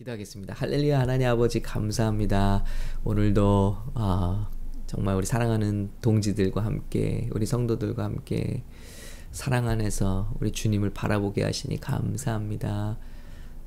[0.00, 0.54] 기도하겠습니다.
[0.54, 2.64] 할렐루야 하나님 아버지 감사합니다.
[3.04, 4.48] 오늘도 아,
[4.86, 8.64] 정말 우리 사랑하는 동지들과 함께 우리 성도들과 함께
[9.30, 12.98] 사랑 안에서 우리 주님을 바라보게 하시니 감사합니다.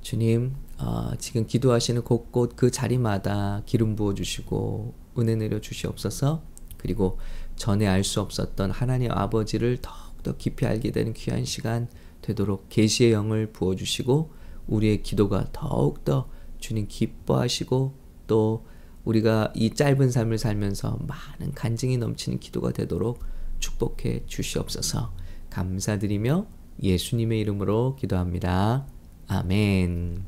[0.01, 6.41] 주님 어, 지금 기도하시는 곳곳 그 자리마다 기름 부어 주시고 은혜 내려 주시옵소서.
[6.77, 7.19] 그리고
[7.55, 11.87] 전에 알 수 없었던 하나님 아버지를 더욱더 깊이 알게 되는 귀한 시간
[12.21, 17.93] 되도록 계시의 영을 부어 주시고 우리의 기도가 더욱더 주님 기뻐하시고
[18.27, 18.65] 또
[19.05, 23.19] 우리가 이 짧은 삶을 살면서 많은 간증이 넘치는 기도가 되도록
[23.59, 25.11] 축복해 주시옵소서.
[25.49, 26.45] 감사드리며
[26.81, 28.85] 예수님의 이름으로 기도합니다.
[29.27, 30.23] 아멘.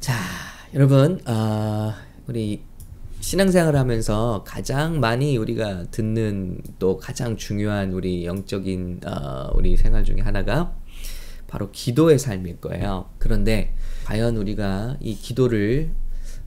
[0.00, 0.14] 자,
[0.74, 1.92] 여러분, 어,
[2.26, 2.62] 우리
[3.20, 10.20] 신앙생활 하면서 가장 많이 우리가 듣는 또 가장 중요한 우리 영적인 어, 우리 생활 중에
[10.20, 10.76] 하나가
[11.48, 13.10] 바로 기도의 삶일 거예요.
[13.18, 15.90] 그런데 과연 우리가 이 기도를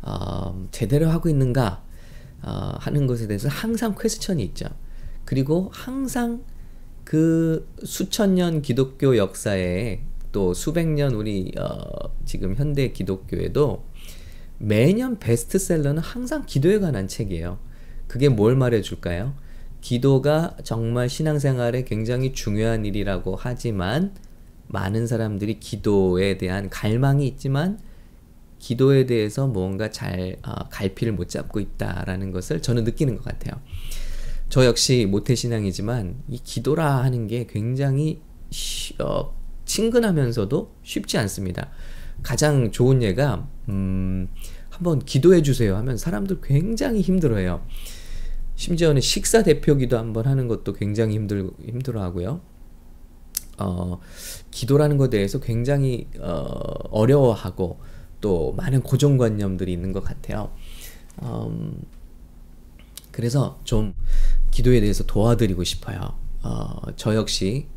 [0.01, 1.83] 어, 제대로 하고 있는가
[2.43, 4.67] 어, 하는 것에 대해서 항상 퀘스천이 있죠.
[5.25, 6.43] 그리고 항상
[7.03, 11.81] 그 수천 년 기독교 역사에 또 수백 년 우리 어,
[12.25, 13.83] 지금 현대 기독교에도
[14.57, 17.57] 매년 베스트셀러는 항상 기도에 관한 책이에요.
[18.07, 19.33] 그게 뭘 말해줄까요?
[19.81, 24.13] 기도가 정말 신앙생활에 굉장히 중요한 일이라고 하지만
[24.71, 27.79] 많은 사람들이 기도에 대한 갈망이 있지만
[28.59, 33.59] 기도에 대해서 뭔가 잘 어, 갈피를 못 잡고 있다라는 것을 저는 느끼는 것 같아요.
[34.49, 39.33] 저 역시 모태신앙이지만 이 기도라 하는 게 굉장히 쉬, 어,
[39.65, 41.69] 친근하면서도 쉽지 않습니다.
[42.21, 44.27] 가장 좋은 예가 음,
[44.69, 47.65] 한번 기도해 주세요 하면 사람들 굉장히 힘들어해요.
[48.55, 52.41] 심지어는 식사 대표기도 한번 하는 것도 굉장히 힘들 힘들어하고요.
[53.61, 53.99] 어,
[54.51, 56.43] 기도라는 것에 대해서 굉장히 어,
[56.91, 57.79] 어려워하고
[58.19, 60.51] 또 많은 고정관념들이 있는 것 같아요.
[61.23, 61.81] 음,
[63.11, 63.93] 그래서 좀
[64.51, 66.15] 기도에 대해서 도와드리고 싶어요.
[66.43, 67.67] 어, 저 역시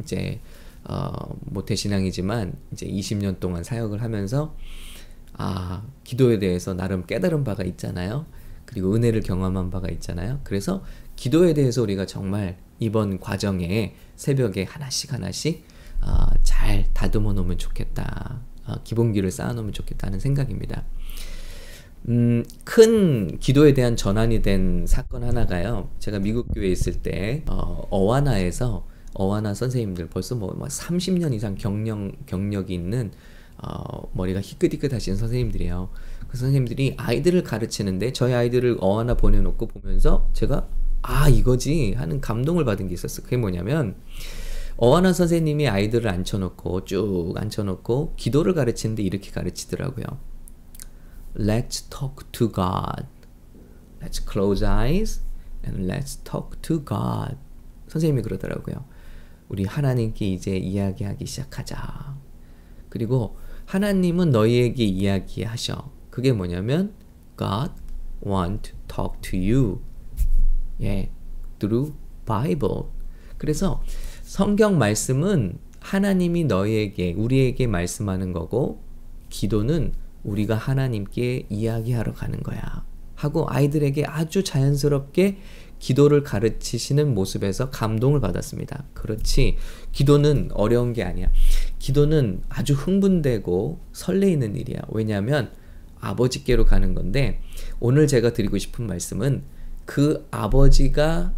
[0.00, 0.40] 이제
[0.84, 1.10] 어,
[1.40, 4.54] 모태신앙이지만 이제 20년 동안 사역을 하면서
[5.34, 8.26] 아 기도에 대해서 나름 깨달은 바가 있잖아요.
[8.66, 10.40] 그리고 은혜를 경험한 바가 있잖아요.
[10.44, 10.84] 그래서
[11.14, 15.64] 기도에 대해서 우리가 정말 이번 과정에 새벽에 하나씩 하나씩
[16.02, 18.40] 어, 잘 다듬어 놓으면 좋겠다.
[18.66, 20.84] 어, 기본기를 쌓아 놓으면 좋겠다는 생각입니다.
[22.08, 25.88] 음, 큰 기도에 대한 전환이 된 사건 하나가요.
[25.98, 32.74] 제가 미국 교회에 있을 때 어, 어와나에서 어와나 선생님들 벌써 뭐 30년 이상 경력 경력이
[32.74, 33.10] 있는
[33.58, 35.88] 어, 머리가 희끗희끗하신 선생님들이에요.
[36.28, 40.68] 그 선생님들이 아이들을 가르치는데 저희 아이들을 어와나 보내놓고 보면서 제가
[41.02, 43.22] 아 이거지 하는 감동을 받은 게 있었어.
[43.22, 43.96] 그게 뭐냐면
[44.76, 50.04] 어하나 선생님이 아이들을 앉혀놓고 쭉 앉혀놓고 기도를 가르치는데 이렇게 가르치더라고요.
[51.36, 53.06] Let's talk to God.
[54.02, 55.22] Let's close eyes
[55.66, 57.36] and let's talk to God.
[57.88, 58.84] 선생님이 그러더라고요.
[59.48, 62.16] 우리 하나님께 이제 이야기하기 시작하자.
[62.88, 65.95] 그리고 하나님은 너희에게 이야기하셔.
[66.16, 66.94] 그게 뭐냐면
[67.36, 67.72] God
[68.26, 69.80] want to talk to you.
[70.80, 71.10] 예,
[71.58, 71.94] through
[72.24, 72.84] Bible.
[73.36, 73.82] 그래서
[74.22, 78.82] 성경 말씀은 하나님이 너희에게 우리에게 말씀하는 거고
[79.28, 79.92] 기도는
[80.24, 82.86] 우리가 하나님께 이야기하러 가는 거야.
[83.14, 85.36] 하고 아이들에게 아주 자연스럽게
[85.80, 88.84] 기도를 가르치시는 모습에서 감동을 받았습니다.
[88.94, 89.58] 그렇지.
[89.92, 91.30] 기도는 어려운 게 아니야.
[91.78, 94.80] 기도는 아주 흥분되고 설레이는 일이야.
[94.88, 95.52] 왜냐하면
[96.00, 97.40] 아버지께로 가는 건데
[97.80, 99.42] 오늘 제가 드리고 싶은 말씀은
[99.84, 101.32] 그 아버지가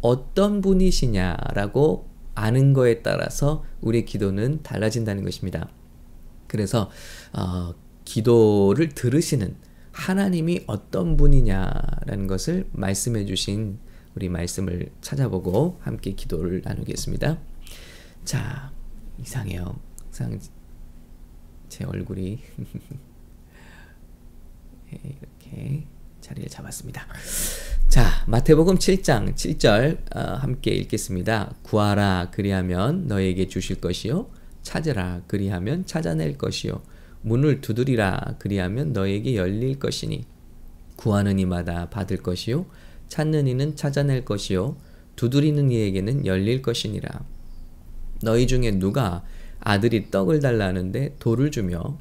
[0.00, 5.68] 어떤 분이시냐라고 아는 거에 따라서 우리의 기도는 달라진다는 것입니다.
[6.46, 6.90] 그래서
[7.32, 9.56] 어, 기도를 들으시는
[9.92, 13.78] 하나님이 어떤 분이냐라는 것을 말씀해 주신
[14.14, 17.38] 우리 말씀을 찾아보고 함께 기도를 나누겠습니다.
[18.24, 18.72] 자,
[19.18, 19.78] 이상해요.
[20.10, 20.38] 이상
[21.68, 22.64] 제 얼굴이 네,
[25.02, 25.86] 이렇게
[26.20, 27.06] 자리를 잡았습니다.
[27.88, 31.54] 자, 마태복음 7장 7절 어, 함께 읽겠습니다.
[31.62, 34.30] 구하라 그리하면 너에게 주실 것이요
[34.62, 36.82] 찾으라 그리하면 찾아낼 것이요
[37.22, 40.24] 문을 두드리라 그리하면 너에게 열릴 것이니
[40.96, 42.66] 구하는 이마다 받을 것이요
[43.08, 44.76] 찾는 이는 찾아낼 것이요
[45.16, 47.08] 두드리는 이에게는 열릴 것이니라
[48.22, 49.24] 너희 중에 누가
[49.60, 51.98] 아들이 떡을 달라는데 돌을 주며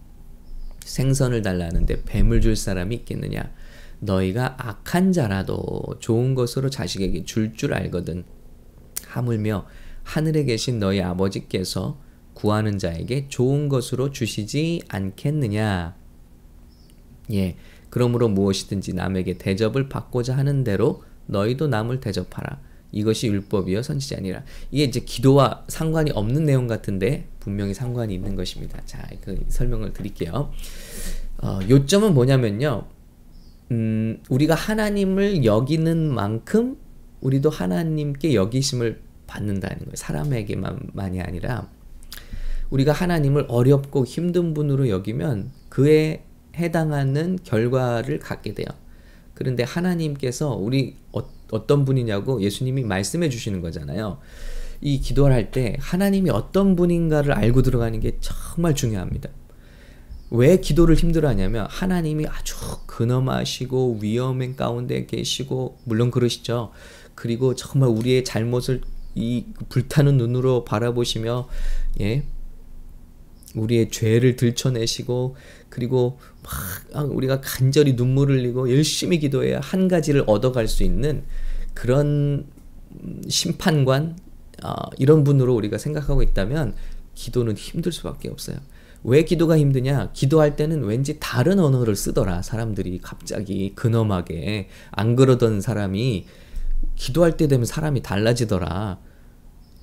[0.85, 3.51] 생선을 달라는데 뱀을 줄 사람이 있겠느냐
[3.99, 8.25] 너희가 악한 자라도 좋은 것으로 자식에게 줄줄 줄 알거든.
[9.07, 9.65] 하물며
[10.03, 11.99] 하늘에 계신 너희 아버지께서
[12.33, 15.95] 구하는 자에게 좋은 것으로 주시지 않겠느냐.
[17.31, 17.55] 예.
[17.89, 22.59] 그러므로 무엇이든지 남에게 대접을 받고자 하는 대로 너희도 남을 대접하라.
[22.93, 24.43] 이것이 율법이요 선지자 아니라.
[24.71, 28.79] 이게 이제 기도와 상관이 없는 내용 같은데 분명히 상관이 있는 것입니다.
[28.85, 30.51] 자, 그 설명을 드릴게요.
[31.39, 32.85] 어, 요점은 뭐냐면요.
[33.71, 36.77] 음, 우리가 하나님을 여기는 만큼
[37.21, 39.95] 우리도 하나님께 여기심을 받는다는 거예요.
[39.95, 41.69] 사람에게만만이 아니라
[42.69, 46.23] 우리가 하나님을 어렵고 힘든 분으로 여기면 그에
[46.55, 48.67] 해당하는 결과를 갖게 돼요.
[49.33, 51.33] 그런데 하나님께서 우리 어, 떤
[51.85, 54.19] 분이냐고 예수님이 말씀해 주시는 거잖아요.
[54.81, 59.29] 이 기도를 할 때 하나님이 어떤 분인가를 알고 들어가는 게 정말 중요합니다.
[60.31, 62.55] 왜 기도를 힘들어 하냐면 하나님이 아주
[62.87, 66.71] 근엄하시고 위험한 가운데 계시고 물론 그러시죠.
[67.15, 68.81] 그리고 정말 우리의 잘못을
[69.15, 71.47] 이 불타는 눈으로 바라보시며
[72.01, 72.23] 예
[73.55, 75.35] 우리의 죄를 들춰내시고
[75.69, 76.53] 그리고 막
[76.93, 81.23] 아, 우리가 간절히 눈물을 흘리고 열심히 기도해야 한 가지를 얻어갈 수 있는
[81.73, 82.45] 그런
[83.27, 84.17] 심판관
[84.63, 86.75] 어, 이런 분으로 우리가 생각하고 있다면
[87.15, 88.57] 기도는 힘들 수밖에 없어요.
[89.03, 90.11] 왜 기도가 힘드냐?
[90.13, 92.41] 기도할 때는 왠지 다른 언어를 쓰더라.
[92.41, 96.25] 사람들이 갑자기 근엄하게 안 그러던 사람이
[96.95, 98.99] 기도할 때 되면 사람이 달라지더라.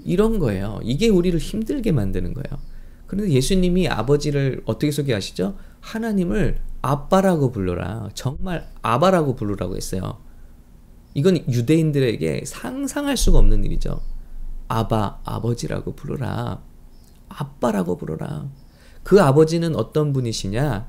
[0.04, 0.80] 이런 거예요.
[0.82, 2.58] 이게 우리를 힘들게 만드는 거예요.
[3.06, 5.56] 그런데 예수님이 아버지를 어떻게 소개하시죠?
[5.80, 8.08] 하나님을 아빠라고 불러라.
[8.14, 10.18] 정말 아바라고 부르라고 했어요.
[11.14, 14.00] 이건 유대인들에게 상상할 수가 없는 일이죠.
[14.68, 16.62] 아바, 아버지라고 부르라.
[17.28, 18.48] 아빠라고 부르라.
[19.02, 20.88] 그 아버지는 어떤 분이시냐?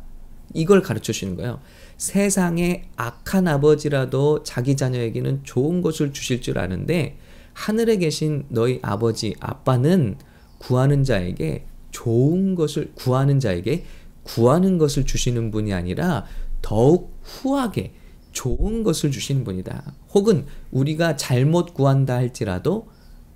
[0.54, 1.60] 이걸 가르쳐 주시는 거예요.
[1.98, 7.18] 세상에 악한 아버지라도 자기 자녀에게는 좋은 것을 주실 줄 아는데
[7.54, 10.18] 하늘에 계신 너희 아버지 아빠는
[10.58, 13.86] 구하는 자에게 좋은 것을 구하는 자에게
[14.24, 16.26] 구하는 것을 주시는 분이 아니라
[16.62, 17.94] 더욱 후하게
[18.32, 19.94] 좋은 것을 주시는 분이다.
[20.14, 22.88] 혹은 우리가 잘못 구한다 할지라도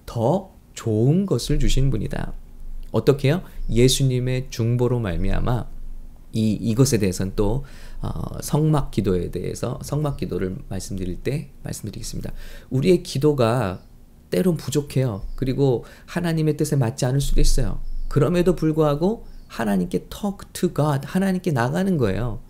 [0.05, 2.33] 더 좋은 것을 주시는 분이다.
[2.91, 3.41] 어떻게요?
[3.69, 5.67] 예수님의 중보로 말미암아
[6.33, 7.65] 이 이것에 대해서는 또
[8.01, 12.31] 어, 성막 기도에 대해서 성막 기도를 말씀드릴 때 말씀드리겠습니다.
[12.69, 13.81] 우리의 기도가
[14.29, 15.23] 때론 부족해요.
[15.35, 17.79] 그리고 하나님의 뜻에 맞지 않을 수도 있어요.
[18.09, 22.41] 그럼에도 불구하고 하나님께 talk to God, 하나님께 나가는 거예요.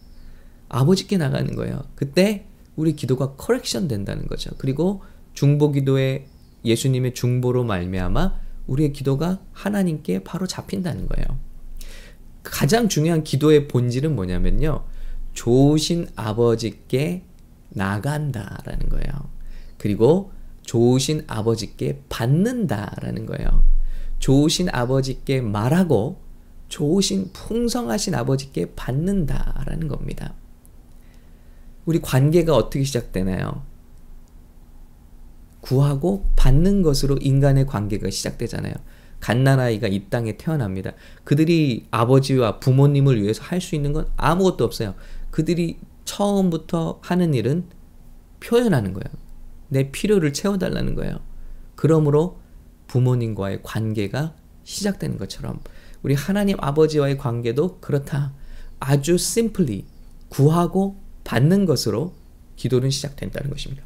[0.70, 1.84] 아버지께 나가는 거예요.
[1.96, 2.46] 그때
[2.76, 4.52] 우리 기도가 커렉션 된다는 거죠.
[4.58, 5.04] 그리고
[5.34, 6.28] 중보 기도에
[6.64, 11.40] 예수님의 중보로 말미암아 우리의 기도가 하나님께 바로 잡힌다는 거예요.
[12.44, 14.86] 가장 중요한 기도의 본질은 뭐냐면요.
[15.34, 17.24] 좋으신 아버지께
[17.70, 19.30] 나간다라는 거예요.
[19.78, 20.32] 그리고
[20.64, 23.64] 좋으신 아버지께 받는다라는 거예요.
[24.20, 26.25] 좋으신 아버지께 말하고
[26.70, 30.34] 좋으신 풍성하신 아버지께 받는다라는 겁니다.
[31.86, 33.64] 우리 관계가 어떻게 시작되나요?
[35.62, 38.74] 구하고 받는 것으로 인간의 관계가 시작되잖아요.
[39.20, 40.94] 갓난아이가 이 땅에 태어납니다.
[41.24, 44.94] 그들이 아버지와 부모님을 위해서 할 수 있는 건 아무것도 없어요.
[45.32, 47.66] 그들이 처음부터 하는 일은
[48.40, 49.06] 표현하는 거예요.
[49.70, 51.20] 내 필요를 채워달라는 거예요.
[51.76, 52.40] 그러므로
[52.88, 55.60] 부모님과의 관계가 시작되는 것처럼
[56.06, 58.32] 우리 하나님 아버지와의 관계도 그렇다.
[58.80, 59.88] 아주 심플리
[60.30, 62.14] 구하고 받는 것으로
[62.58, 63.84] 기도는 시작된다는 것입니다.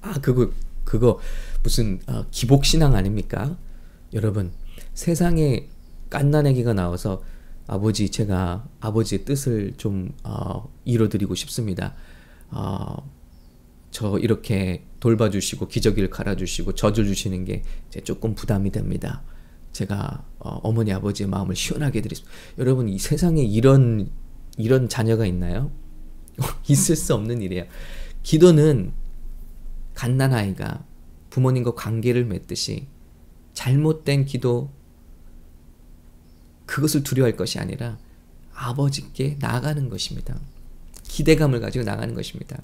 [0.00, 0.50] 아 그거
[0.82, 1.20] 그거
[1.62, 3.56] 무슨 어, 기복 신앙 아닙니까?
[4.14, 4.50] 여러분
[4.94, 5.68] 세상에
[6.10, 7.22] 깐난애기가 나와서
[7.68, 11.94] 아버지 제가 아버지의 뜻을 좀 어, 이뤄드리고 싶습니다.
[12.50, 13.08] 어,
[13.92, 17.62] 저 이렇게 돌봐주시고 기저귀를 갈아주시고 젖을 주시는 게
[18.02, 19.22] 조금 부담이 됩니다.
[19.70, 22.34] 제가 어, 머니 아버지의 마음을 시원하게 드리습니다.
[22.58, 24.10] 여러분 이 세상에 이런
[24.56, 25.70] 이런 자녀가 있나요?
[26.68, 27.64] 있을 수 없는 일이에요.
[28.22, 28.92] 기도는
[29.94, 30.84] 갓난아이가
[31.30, 32.86] 부모님과 관계를 맺듯이
[33.54, 34.70] 잘못된 기도
[36.66, 37.98] 그것을 두려워할 것이 아니라
[38.52, 40.38] 아버지께 나가는 것입니다.
[41.04, 42.60] 기대감을 가지고 나가는 것입니다.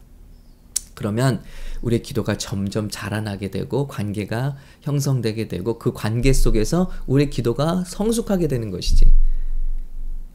[0.95, 1.43] 그러면
[1.83, 8.71] 우리의 기도가 점점 자라나게 되고 관계가 형성되게 되고 그 관계 속에서 우리의 기도가 성숙하게 되는
[8.71, 9.13] 것이지.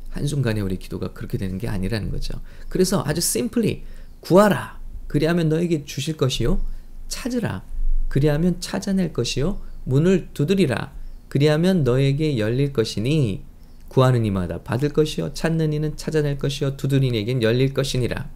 [0.10, 2.40] 한순간에 우리 기도가 그렇게 되는 게 아니라는 거죠.
[2.70, 3.84] 그래서 아주 심플리
[4.20, 4.80] 구하라.
[5.08, 6.60] 그리하면 너에게 주실 것이요.
[7.08, 7.64] 찾으라.
[8.10, 9.62] 그리하면 찾아낼 것이요.
[9.84, 10.92] 문을 두드리라.
[11.30, 13.44] 그리하면 너에게 열릴 것이니
[13.88, 15.34] 구하는 이마다 받을 것이요.
[15.34, 16.78] 찾는 이는 찾아낼 것이요.
[16.78, 18.30] 두드리는 열릴 것이니라.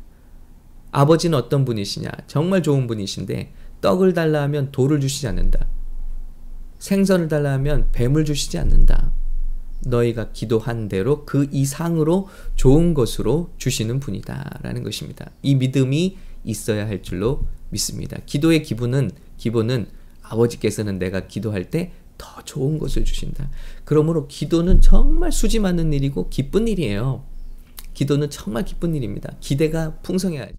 [0.91, 2.09] 아버지는 어떤 분이시냐?
[2.27, 5.67] 정말 좋은 분이신데 떡을 달라 하면 돌을 주시지 않는다.
[6.79, 9.11] 생선을 달라 하면 뱀을 주시지 않는다.
[9.85, 15.31] 너희가 기도한 대로 그 이상으로 좋은 것으로 주시는 분이다 라는 것입니다.
[15.41, 18.17] 이 믿음이 있어야 할 줄로 믿습니다.
[18.25, 19.87] 기도의 기분은 기본은
[20.21, 23.49] 아버지께서는 내가 기도할 때 더 좋은 것을 주신다.
[23.83, 27.25] 그러므로 기도는 정말 수지 많은 일이고 기쁜 일이에요.
[27.95, 29.33] 기도는 정말 기쁜 일입니다.
[29.39, 30.53] 기대가 풍성해야죠.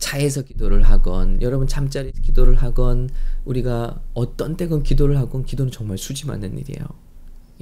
[0.00, 3.08] 차에서 기도를 하건 여러분 잠자리 기도를 하건
[3.44, 6.84] 우리가 어떤 때건 기도를 하건 기도는 정말 수지 많은 일이에요.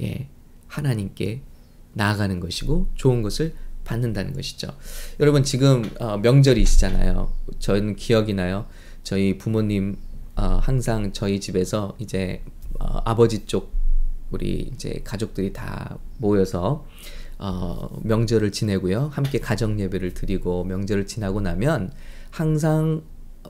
[0.01, 0.29] 예.
[0.67, 1.41] 하나님께
[1.93, 3.53] 나아가는 것이고 좋은 것을
[3.83, 4.69] 받는다는 것이죠.
[5.19, 7.31] 여러분 지금 어, 명절이시잖아요.
[7.59, 8.65] 저는 기억이 나요.
[9.03, 9.97] 저희 부모님
[10.35, 12.43] 어, 항상 저희 집에서 이제
[12.79, 13.71] 어, 아버지 쪽
[14.31, 16.85] 우리 이제 가족들이 다 모여서
[17.39, 19.09] 어, 명절을 지내고요.
[19.11, 21.91] 함께 가정 예배를 드리고 명절을 지나고 나면
[22.31, 23.03] 항상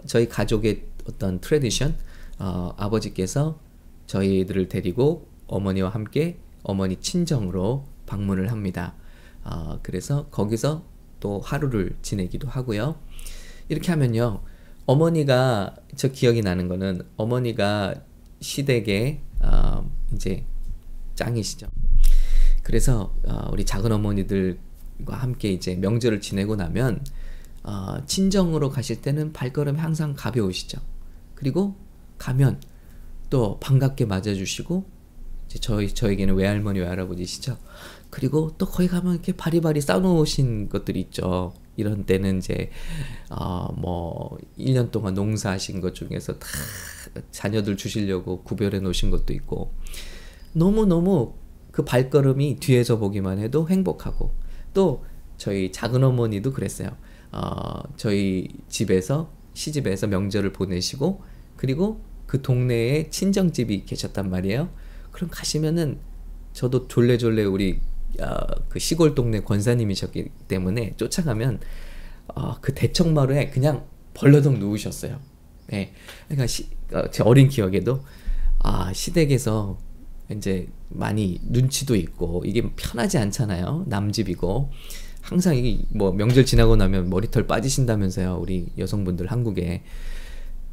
[0.05, 1.95] 저희 가족의 어떤 tradition
[2.39, 3.59] 어, 아버지께서
[4.07, 8.95] 저희들을 데리고 어머니와 함께 어머니 친정으로 방문을 합니다.
[9.43, 10.83] 어, 그래서 거기서
[11.19, 12.95] 또 하루를 지내기도 하고요.
[13.67, 14.41] 이렇게 하면요.
[14.85, 17.95] 어머니가 저 기억이 나는 거는 어머니가
[18.41, 20.45] 시댁에 어, 이제
[21.15, 21.67] 짱이시죠.
[22.63, 27.03] 그래서 어, 우리 작은 어머니들과 함께 이제 명절을 지내고 나면
[27.63, 30.79] 어, 친정으로 가실 때는 발걸음이 항상 가벼우시죠.
[31.35, 31.75] 그리고
[32.17, 32.61] 가면
[33.29, 34.85] 또 반갑게 맞아주시고
[35.61, 37.57] 저희 저에게는 외할머니 외할아버지시죠.
[38.09, 41.53] 그리고 또 거기 가면 이렇게 바리바리 싸놓으신 것들이 있죠.
[41.75, 42.69] 이런 때는 이제
[43.29, 46.47] 어 뭐 1년 동안 농사하신 것 중에서 다
[47.31, 49.73] 자녀들 주시려고 구별해 놓으신 것도 있고
[50.53, 51.33] 너무너무
[51.71, 54.31] 그 발걸음이 뒤에서 보기만 해도 행복하고
[54.73, 55.05] 또
[55.37, 56.89] 저희 작은 어머니도 그랬어요.
[57.31, 61.21] 어 저희 집에서 시집에서 명절을 보내시고
[61.55, 64.69] 그리고 그 동네에 친정집이 계셨단 말이에요.
[65.11, 65.99] 그럼 가시면은
[66.53, 67.79] 저도 졸래졸래 우리
[68.19, 68.37] 어,
[68.69, 71.59] 그 시골 동네 권사님이셨기 때문에 쫓아가면
[72.35, 75.19] 어, 그 대청마루에 그냥 벌러덩 누우셨어요.
[75.67, 75.93] 네.
[76.27, 78.03] 그러니까 시, 어, 제 어린 기억에도
[78.59, 79.77] 아 시댁에서
[80.31, 83.85] 이제 많이 눈치도 있고 이게 편하지 않잖아요.
[83.87, 84.71] 남집이고
[85.21, 88.37] 항상 이게 뭐 명절 지나고 나면 머리털 빠지신다면서요.
[88.41, 89.83] 우리 여성분들 한국에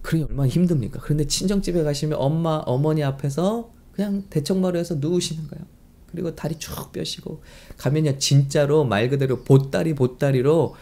[0.03, 1.01] 그러니 얼마나 힘듭니까?
[1.03, 5.65] 그런데 친정집에 가시면 엄마 어머니 앞에서 그냥 대청마루에서 누우시는 거예요.
[6.11, 7.43] 그리고 다리 쭉 펴시고
[7.77, 10.77] 가면요 진짜로 말 그대로 보따리 보따리로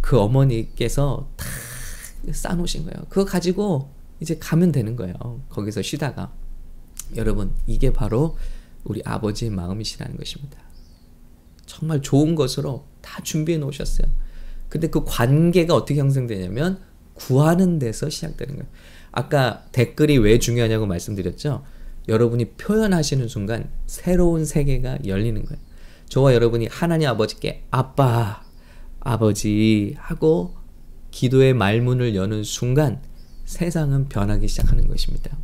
[0.00, 1.46] 그 어머니께서 다
[2.30, 3.06] 싸놓으신 거예요.
[3.08, 3.90] 그거 가지고
[4.20, 5.14] 이제 가면 되는 거예요.
[5.48, 6.32] 거기서 쉬다가
[7.16, 8.36] 여러분 이게 바로
[8.84, 10.58] 우리 아버지의 마음이시라는 것입니다.
[11.66, 14.08] 정말 좋은 것으로 다 준비해 놓으셨어요.
[14.68, 16.80] 근데 그 관계가 어떻게 형성되냐면
[17.12, 18.68] 구하는 데서 시작되는 거예요.
[19.12, 21.62] 아까 댓글이 왜 중요하냐고 말씀드렸죠.
[22.08, 25.60] 여러분이 표현하시는 순간 새로운 세계가 열리는 거예요.
[26.08, 28.42] 저와 여러분이 하나님 아버지께 아빠,
[29.00, 30.54] 아버지 하고
[31.10, 33.00] 기도의 말문을 여는 순간
[33.44, 35.36] 세상은 변하기 시작하는 것입니다.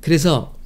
[0.00, 0.56] 그래서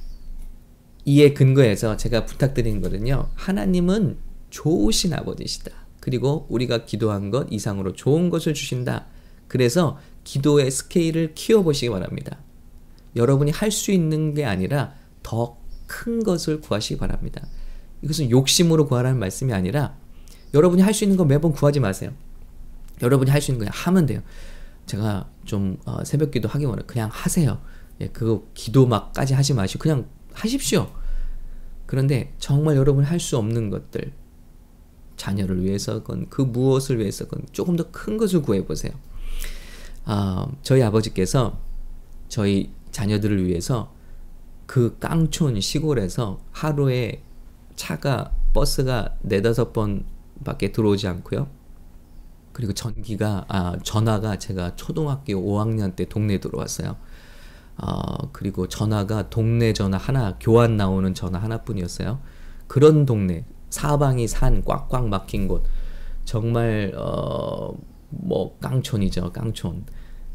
[1.03, 3.29] 이에 근거해서 제가 부탁드리는 거는요.
[3.35, 4.17] 하나님은
[4.51, 5.71] 좋으신 아버지시다.
[5.99, 9.07] 그리고 우리가 기도한 것 이상으로 좋은 것을 주신다.
[9.47, 12.37] 그래서 기도의 스케일을 키워보시기 바랍니다.
[13.15, 14.93] 여러분이 할 수 있는 게 아니라
[15.23, 17.45] 더 큰 것을 구하시기 바랍니다.
[18.01, 19.97] 이것은 욕심으로 구하라는 말씀이 아니라
[20.53, 22.13] 여러분이 할 수 있는 거 매번 구하지 마세요.
[23.01, 24.21] 여러분이 할 수 있는 거 하면 돼요.
[24.85, 27.61] 제가 좀 어, 새벽 기도 하기 원해 그냥 하세요.
[27.99, 30.89] 예, 그거 기도 막까지 하지 마시고 그냥 하십시오.
[31.85, 34.13] 그런데 정말 여러분 할 수 없는 것들
[35.21, 38.91] 자녀를 위해서건 그 무엇을 위해서건 조금 더 큰 것을 구해 보세요.
[40.03, 41.59] 아, 저희 아버지께서
[42.27, 43.93] 저희 자녀들을 위해서
[44.65, 47.21] 그 깡촌 시골에서 하루에
[47.75, 50.05] 차가 버스가 네다섯 번
[50.43, 51.47] 밖에 들어오지 않고요.
[52.51, 56.95] 그리고 전기가 아 전화가 제가 초등학교 5학년 때 동네에 들어왔어요.
[57.77, 62.19] 어, 그리고 전화가 동네 전화 하나 교환 나오는 전화 하나뿐이었어요.
[62.67, 65.63] 그런 동네 사방이 산 꽉꽉 막힌 곳
[66.25, 67.73] 정말 어,
[68.09, 69.83] 뭐 깡촌이죠 깡촌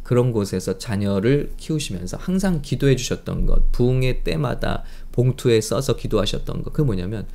[0.06, 6.80] 그런 곳에서 자녀를 키우시면서 항상 기도해 주셨던 것, 부흥의 때마다 봉투에 써서 기도하셨던 것, 그
[6.80, 7.26] 뭐냐면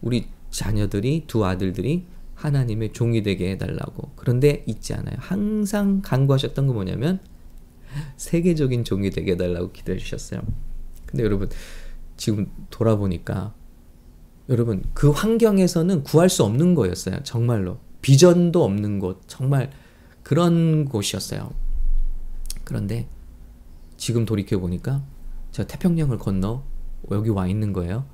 [0.00, 4.12] 우리 자녀들이 두 아들들이 하나님의 종이 되게 해달라고.
[4.16, 5.16] 그런데 있지 않아요.
[5.18, 7.20] 항상 간구하셨던 거 뭐냐면
[8.16, 10.40] 세계적인 종이 되게 해달라고 기도해 주셨어요.
[11.04, 11.50] 근데 여러분
[12.16, 13.52] 지금 돌아보니까
[14.48, 17.22] 여러분 그 환경에서는 구할 수 없는 거였어요.
[17.22, 19.70] 정말로 비전도 없는 곳, 정말
[20.22, 21.52] 그런 곳이었어요.
[22.64, 23.08] 그런데
[23.96, 25.02] 지금 돌이켜 보니까
[25.52, 26.64] 제가 태평양을 건너
[27.10, 28.06] 여기 와 있는 거예요.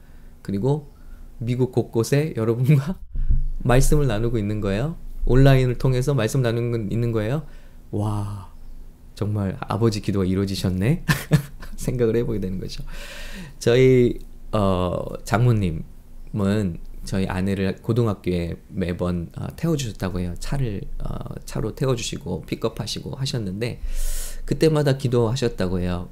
[0.43, 0.93] 그리고
[1.39, 2.99] 미국 곳곳에 여러분과
[3.63, 4.97] 말씀을 나누고 있는 거예요.
[5.27, 7.47] 온라인을 통해서 말씀 나누고 있는 거예요.
[7.91, 8.53] 와,
[9.15, 11.05] 정말 아버지 기도가 이루어지셨네.
[11.77, 12.85] 생각을 해보게 되는 거죠.
[13.59, 14.19] 저희
[14.53, 15.85] 어, 장모님
[16.35, 20.35] 은 저희 아내를 고등학교에 매번 어, 태워주셨다고 해요.
[20.39, 23.81] 차를 어, 차로 태워주시고 픽업하시고 하셨는데
[24.45, 26.09] 그때마다 기도하셨다고 해요.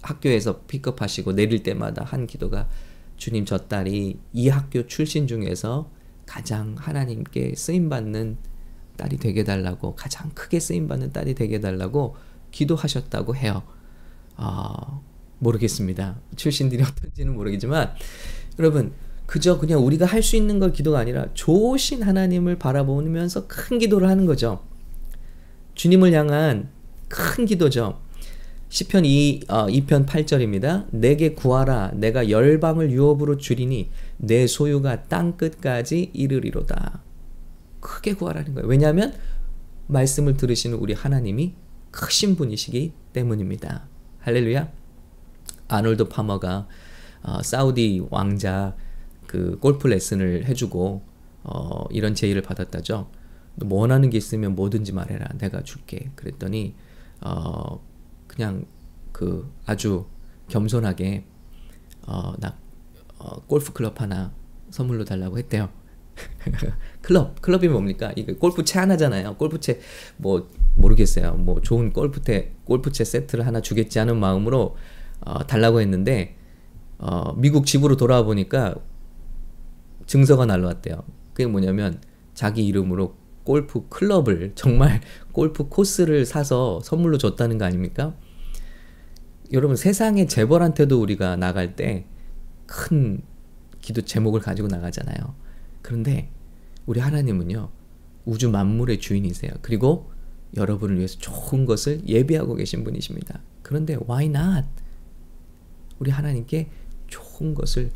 [0.00, 2.68] 학교에서 픽업하시고 내릴 때마다 한 기도가
[3.16, 5.88] 주님 저 딸이 이 학교 출신 중에서
[6.26, 8.36] 가장 하나님께 쓰임 받는
[8.96, 12.16] 딸이 되게 달라고 가장 크게 쓰임 받는 딸이 되게 달라고
[12.50, 13.62] 기도하셨다고 해요.
[14.36, 15.02] 어,
[15.38, 16.16] 모르겠습니다.
[16.36, 17.94] 출신들이 어떤지는 모르겠지만
[18.58, 18.92] 여러분
[19.26, 24.26] 그저 그냥 우리가 할 수 있는 걸 기도가 아니라 좋으신 하나님을 바라보면서 큰 기도를 하는
[24.26, 24.62] 거죠.
[25.74, 26.68] 주님을 향한
[27.08, 28.00] 큰 기도죠.
[28.68, 30.86] 시편 2, 어, 2편 8절입니다.
[30.90, 37.02] 내게 구하라 내가 열방을 유업으로 줄이니 내 소유가 땅 끝까지 이르리로다.
[37.80, 38.68] 크게 구하라는 거예요.
[38.68, 39.12] 왜냐하면
[39.88, 41.54] 말씀을 들으시는 우리 하나님이
[41.90, 43.88] 크신 분이시기 때문입니다.
[44.20, 44.70] 할렐루야.
[45.68, 46.66] 아놀드 파머가
[47.22, 48.74] 어, 사우디 왕자
[49.32, 51.00] 그 골프 레슨을 해주고
[51.44, 53.08] 어, 이런 제의를 받았다죠.
[53.54, 55.26] 너 원하는 게 있으면 뭐든지 말해라.
[55.38, 56.10] 내가 줄게.
[56.16, 56.74] 그랬더니
[57.22, 57.82] 어,
[58.26, 58.66] 그냥
[59.10, 60.04] 그 아주
[60.48, 61.24] 겸손하게
[62.06, 62.58] 어, 나
[63.16, 64.34] 어, 골프 클럽 하나
[64.68, 65.70] 선물로 달라고 했대요.
[67.00, 68.12] 클럽 클럽이 뭡니까?
[68.14, 69.36] 이거 골프채 하나잖아요.
[69.38, 69.80] 골프채
[70.18, 71.36] 뭐 모르겠어요.
[71.36, 74.76] 뭐 좋은 골프채 골프채 세트를 하나 주겠지 하는 마음으로
[75.22, 76.36] 어, 달라고 했는데
[76.98, 78.74] 어, 미국 집으로 돌아와 보니까
[80.06, 81.02] 증서가 날라왔대요.
[81.32, 82.00] 그게 뭐냐면
[82.34, 85.00] 자기 이름으로 골프 클럽을 정말
[85.32, 88.14] 골프 코스를 사서 선물로 줬다는 거 아닙니까?
[89.52, 92.06] 여러분 세상의 재벌한테도 우리가 나갈 때
[92.72, 93.20] 큰
[93.82, 95.34] 기도 제목을 가지고 나가잖아요.
[95.82, 96.30] 그런데
[96.86, 97.70] 우리 하나님은요
[98.24, 99.50] 우주 만물의 주인이세요.
[99.60, 100.10] 그리고
[100.56, 103.42] 여러분을 위해서 좋은 것을 예비하고 계신 분이십니다.
[103.62, 104.66] 그런데 why not?
[105.98, 106.70] 우리 하나님께
[107.08, 107.90] 좋은 것을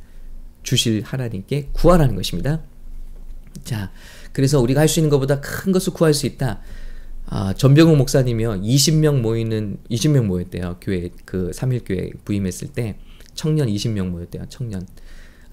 [0.67, 2.61] 주실 하나님께 구하라는 것입니다.
[3.65, 3.93] 자,
[4.33, 6.61] 그래서 우리가 할 수 있는 것보다 큰 것을 구할 수 있다.
[7.27, 8.61] 아, 전병욱 목사님이요.
[8.61, 10.79] 20명 모이는 20명 모였대요.
[10.81, 12.99] 교회 그 3일 교회 부임했을 때
[13.35, 14.45] 청년 20명 모였대요.
[14.49, 14.87] 청년.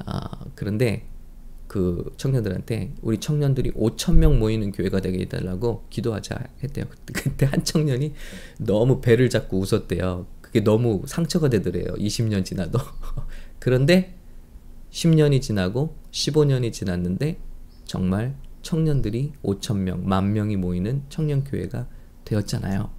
[0.05, 1.07] 아, 그런데
[1.67, 6.85] 그 청년들한테 우리 청년들이 5천 명 모이는 교회가 되게 해달라고 기도하자 했대요.
[7.05, 8.13] 그때 한 청년이
[8.59, 10.25] 너무 배를 잡고 웃었대요.
[10.41, 11.93] 그게 너무 상처가 되더래요.
[11.97, 12.79] 20년 지나도.
[13.59, 14.15] 그런데
[14.93, 17.39] 10년이 지나고 15년이 지났는데
[17.85, 21.87] 정말 청년들이 5천 명, 만 명이 모이는 청년 교회가
[22.23, 22.89] 되었잖아요.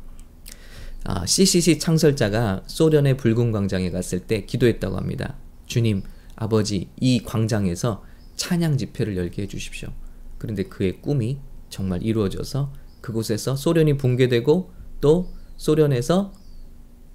[1.05, 5.37] 아, CCC 창설자가 소련의 붉은 광장에 갔을 때 기도했다고 합니다.
[5.67, 6.03] 주님,
[6.35, 8.05] 아버지, 이 광장에서
[8.37, 9.91] 찬양 집회를 열게 해주십시오.
[10.39, 11.39] 그런데 그의 꿈이
[11.71, 16.33] 정말 이루어져서 그곳에서 소련이 붕괴되고 또 소련에서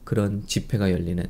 [0.06, 1.26] 그런 집회가 열리는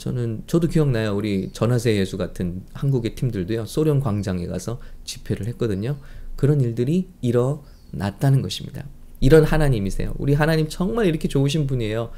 [0.00, 1.14] 저는 저도 기억나요.
[1.14, 3.66] 우리 전하세 예수 같은 한국의 팀들도요.
[3.66, 5.98] 소련 광장에 가서 집회를 했거든요.
[6.36, 8.86] 그런 일들이 일어났다는 것입니다.
[9.20, 10.14] 이런 하나님이세요.
[10.16, 12.12] 우리 하나님 정말 이렇게 좋으신 분이에요.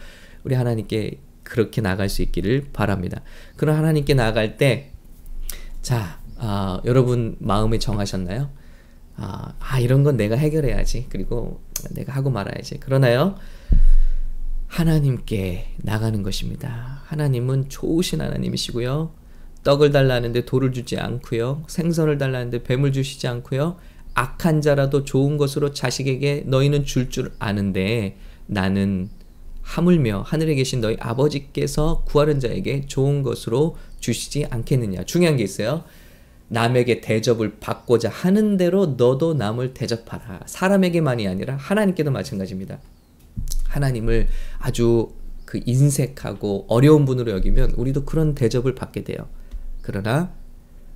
[0.45, 3.21] 우리 하나님께 그렇게 나갈 수 있기를 바랍니다.
[3.57, 4.93] 그런 하나님께 나갈 때,
[5.81, 8.51] 자, 아, 여러분 마음에 정하셨나요?
[9.17, 11.07] 아, 아, 이런 건 내가 해결해야지.
[11.09, 12.79] 그리고 내가 하고 말아야지.
[12.79, 13.35] 그러나요?
[14.73, 17.03] 하나님께 나가는 것입니다.
[17.05, 19.13] 하나님은 좋으신 하나님이시고요.
[19.65, 21.65] 떡을 달라는데 돌을 주지 않고요.
[21.69, 23.77] 생선을 달라는데 뱀을 주시지 않고요.
[24.15, 29.11] 악한 자라도 좋은 것으로 자식에게 너희는 줄줄 줄 아는데 나는
[29.61, 35.05] 하물며 하늘에 계신 너희 아버지께서 구하는 자에게 좋은 것으로 주시지 않겠느냐.
[35.05, 35.85] 중요한 게 있어요.
[36.49, 40.41] 남에게 대접을 받고자 하는 대로 너도 남을 대접하라.
[40.47, 42.79] 사람에게만이 아니라 하나님께도 마찬가지입니다.
[43.73, 45.13] 하나님을 아주
[45.47, 49.29] 그 인색하고 어려운 분으로 여기면 우리도 그런 대접을 받게 돼요.
[49.81, 50.33] 그러나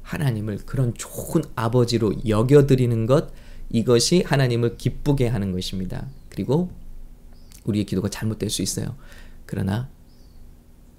[0.02, 3.32] 하나님을 그런 좋은 아버지로 여겨드리는 것,
[3.70, 6.06] 이것이 하나님을 기쁘게 하는 것입니다.
[6.28, 6.70] 그리고
[7.64, 8.94] 우리의 기도가 잘못될 수 있어요.
[9.46, 9.88] 그러나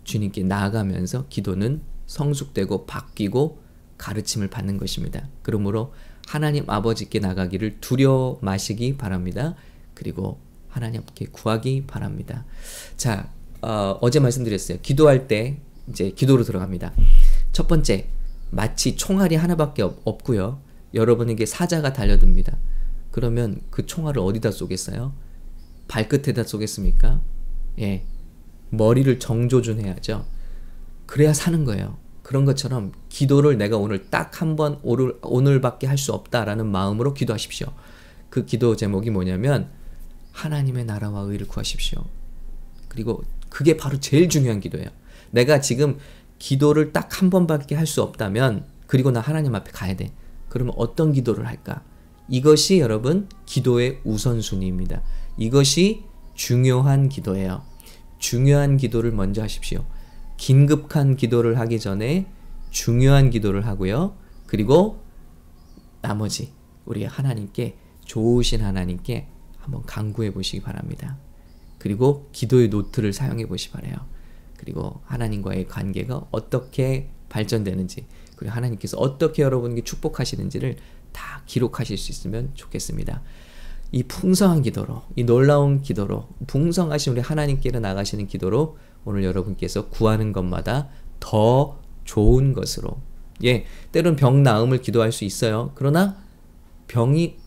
[0.03, 3.61] 주님께 나아가면서 기도는 성숙되고 바뀌고
[3.97, 5.27] 가르침을 받는 것입니다.
[5.43, 5.93] 그러므로
[6.27, 9.55] 하나님 아버지께 나가기를 두려워 마시기 바랍니다.
[9.93, 12.45] 그리고 하나님께 구하기 바랍니다.
[12.97, 14.79] 자, 어, 어제 말씀드렸어요.
[14.81, 16.93] 기도할 때 이제 기도로 들어갑니다.
[17.51, 18.07] 첫 번째,
[18.51, 20.61] 마치 총알이 하나밖에 없, 고요
[20.93, 22.57] 여러분에게 사자가 달려듭니다.
[23.11, 25.13] 그러면 그 총알을 어디다 쏘겠어요?
[25.87, 27.21] 발끝에다 쏘겠습니까?
[27.79, 28.05] 예.
[28.69, 30.25] 머리를 정조준해야죠.
[31.05, 31.97] 그래야 사는 거예요.
[32.21, 37.67] 그런 것처럼 기도를 내가 오늘 딱 한 번 오늘, 오늘밖에 할 수 없다라는 마음으로 기도하십시오.
[38.29, 39.69] 그 기도 제목이 뭐냐면
[40.37, 42.05] 하나님의 나라와 의를 구하십시오.
[42.87, 44.87] 그리고 그게 바로 제일 중요한 기도예요.
[45.31, 45.97] 내가 지금
[46.39, 50.11] 기도를 딱 한 번밖에 할 수 없다면 그리고 나 하나님 앞에 가야 돼.
[50.49, 51.81] 그러면 어떤 기도를 할까?
[52.29, 55.01] 이것이 여러분 기도의 우선순위입니다.
[55.37, 56.03] 이것이
[56.35, 57.63] 중요한 기도예요.
[58.19, 59.85] 중요한 기도를 먼저 하십시오.
[60.37, 62.27] 긴급한 기도를 하기 전에
[62.69, 64.15] 중요한 기도를 하고요.
[64.45, 65.01] 그리고
[66.01, 66.51] 나머지
[66.85, 69.27] 우리 하나님께 좋으신 하나님께
[69.67, 71.17] 한번 강구해 보시기 바랍니다.
[71.77, 73.95] 그리고 기도의 노트를 사용해 보시 바래요.
[74.57, 78.05] 그리고 하나님과의 관계가 어떻게 발전되는지
[78.37, 80.77] 그리고 하나님께서 어떻게 여러분에게 축복하시는지를
[81.11, 83.21] 다 기록하실 수 있으면 좋겠습니다.
[83.91, 90.89] 이 풍성한 기도로, 이 놀라운 기도로, 풍성하신 우리 하나님께로 나가시는 기도로 오늘 여러분께서 구하는 것마다
[91.19, 92.97] 더 좋은 것으로,
[93.43, 95.71] 예, 때론 병 나음을 기도할 수 있어요.
[95.75, 96.17] 그러나
[96.87, 97.37] 병이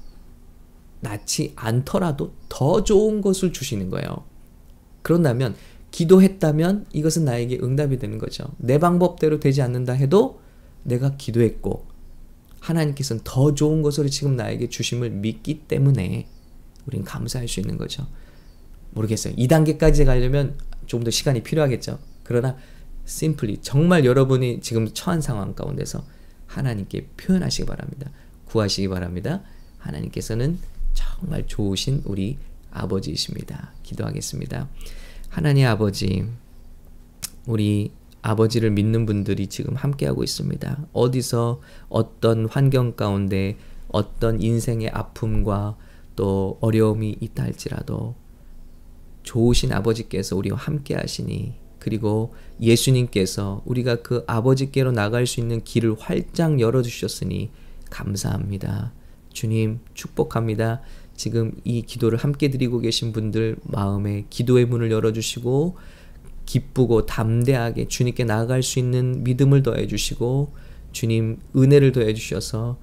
[1.00, 4.24] 낫지 않더라도 더 좋은 것을 주시는 거예요.
[5.02, 5.54] 그런다면
[5.90, 8.44] 기도했다면 이것은 나에게 응답이 되는 거죠.
[8.58, 10.40] 내 방법대로 되지 않는다 해도
[10.84, 11.86] 내가 기도했고
[12.60, 16.28] 하나님께서는 더 좋은 것을 지금 나에게 주심을 믿기 때문에
[16.86, 18.06] 우린 감사할 수 있는 거죠.
[18.90, 19.34] 모르겠어요.
[19.34, 21.98] 2단계까지 가려면 조금 더 시간이 필요하겠죠.
[22.22, 22.56] 그러나
[23.06, 26.04] simply 정말 여러분이 지금 처한 상황 가운데서
[26.46, 28.10] 하나님께 표현하시기 바랍니다.
[28.46, 29.42] 구하시기 바랍니다.
[29.78, 30.58] 하나님께서는
[30.92, 32.38] 정말 좋으신 우리
[32.70, 33.72] 아버지이십니다.
[33.82, 34.68] 기도하겠습니다.
[35.28, 36.26] 하나님 아버지,
[37.46, 40.86] 우리 아버지를 믿는 분들이 지금 함께하고 있습니다.
[40.92, 43.56] 어디서 어떤 환경 가운데
[43.88, 45.76] 어떤 인생의 아픔과
[46.16, 48.14] 또 어려움이 있다 할지라도
[49.22, 56.60] 좋으신 아버지께서 우리와 함께 하시니 그리고 예수님께서 우리가 그 아버지께로 나갈 수 있는 길을 활짝
[56.60, 57.50] 열어주셨으니
[57.88, 58.92] 감사합니다.
[59.32, 60.80] 주님 축복합니다.
[61.14, 65.76] 지금 이 기도를 함께 드리고 계신 분들 마음에 기도의 문을 열어주시고
[66.46, 70.52] 기쁘고 담대하게 주님께 나아갈 수 있는 믿음을 더해 주시고
[70.92, 72.78] 주님 은혜를 더해 주셔서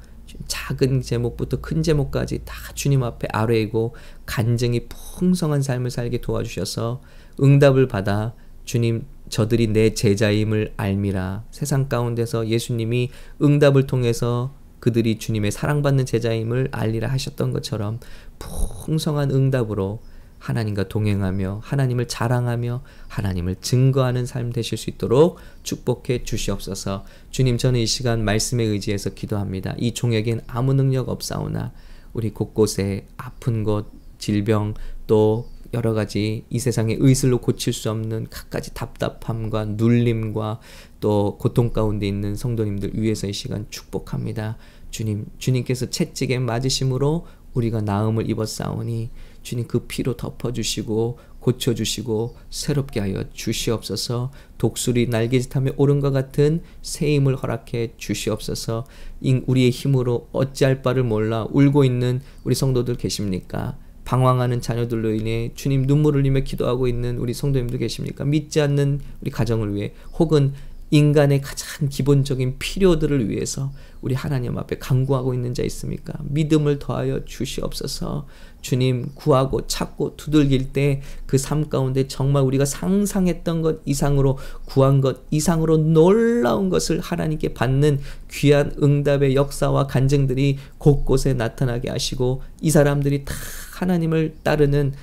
[0.47, 7.01] 작은 제목부터 큰 제목까지 다 주님 앞에 아뢰고 간증이 풍성한 삶을 살게 도와주셔서
[7.41, 8.33] 응답을 받아
[8.65, 13.09] 주님 저들이 내 제자임을 알미라 세상 가운데서 예수님이
[13.41, 17.99] 응답을 통해서 그들이 주님의 사랑받는 제자임을 알리라 하셨던 것처럼
[18.39, 19.99] 풍성한 응답으로
[20.39, 27.05] 하나님과 동행하며 하나님을 자랑하며 하나님을 증거하는 삶 되실 수 있도록 축복해 주시옵소서.
[27.31, 29.75] 주님 저는 이 시간 말씀에 의지해서 기도합니다.
[29.77, 31.73] 이 종에겐 아무 능력 없사오나
[32.13, 33.87] 우리 곳곳에 아픈 것,
[34.19, 34.73] 질병
[35.07, 40.59] 또 여러 가지 이 세상의 의술로 고칠 수 없는 갖가지 답답함과 눌림과
[40.99, 44.57] 또 고통 가운데 있는 성도님들 위해서 이 시간 축복합니다.
[44.91, 49.09] 주님, 주님께서 채찍에 맞으심으로 우리가 나음을 입었사오니
[49.41, 57.35] 주님 그 피로 덮어주시고 고쳐주시고 새롭게 하여 주시옵소서 독수리 날개짓하며 오른 것 같은 새 힘을
[57.37, 58.85] 허락해 주시옵소서
[59.21, 63.77] 우리의 힘으로 어찌할 바를 몰라 울고 있는 우리 성도들 계십니까?
[64.07, 68.23] 방황하는 자녀들로 인해 주님 눈물을 흘리며 기도하고 있는 우리 성도님들 계십니까?
[68.23, 70.53] 믿지 않는 우리 가정을 위해 혹은
[70.89, 73.71] 인간의 가장 기본적인 필요들을 위해서
[74.01, 76.13] 우리 하나님 앞에 간구하고 있는 자 있습니까?
[76.23, 78.27] 믿음을 더하여 주시옵소서.
[78.61, 85.25] 주님 구하고 찾고 두들길 때 그 삶 가운데 정말 우리가 상상했던 것 이상으로 구한 것
[85.31, 87.99] 이상으로 놀라운 것을 하나님께 받는
[88.31, 93.33] 귀한 응답의 역사와 간증들이 곳곳에 나타나게 하시고 이 사람들이 다
[93.73, 94.93] 하나님을 따르는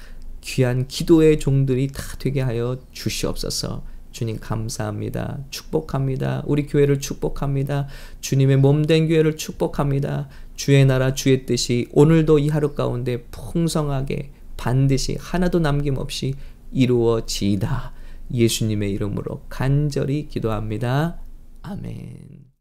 [0.40, 3.94] 귀한 기도의 종들이 다 되게 하여 주시옵소서.
[4.14, 5.40] 주님 감사합니다.
[5.50, 6.44] 축복합니다.
[6.46, 7.88] 우리 교회를 축복합니다.
[8.20, 10.29] 주님의 몸된 교회를 축복합니다.
[10.55, 16.35] 주의 나라 주의 뜻이 오늘도 이 하루 가운데 풍성하게 반드시 하나도 남김없이
[16.72, 17.92] 이루어지이다.
[18.33, 21.18] 예수님의 이름으로 간절히 기도합니다.
[21.62, 22.44] 아멘.